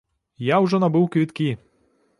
Я 0.45 0.57
ўжо 0.63 0.79
набыў 0.85 1.05
квіткі! 1.17 1.49